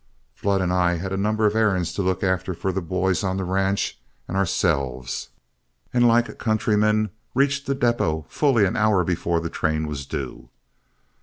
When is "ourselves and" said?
4.35-6.07